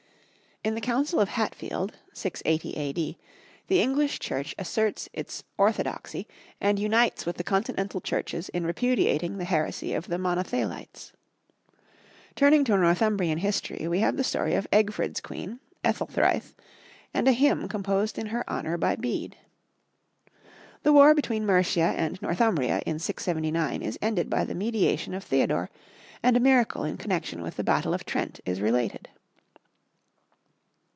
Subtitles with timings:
[0.63, 3.17] In the Council of Hatfield (680 A.D.)
[3.65, 6.27] the English Church asserts its orthodoxy
[6.59, 11.13] and unites with the continental Churches in repudiating the heresy of the Monothelites.
[12.35, 16.53] Turning to Northumbrian history, we have the story of Egfrid's queen, Ethelthryth,
[17.11, 19.37] and a hymn composed in her honour by Bede.
[20.83, 25.71] The war between Mercia and Northumbria in 679 is ended by the mediation of Theodore,
[26.21, 29.09] and a miracle in connection with the battle of the Trent is related.